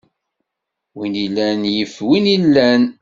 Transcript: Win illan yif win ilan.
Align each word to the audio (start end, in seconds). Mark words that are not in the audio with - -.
Win 0.95 1.13
illan 1.25 1.61
yif 1.75 1.93
win 2.07 2.25
ilan. 2.35 2.81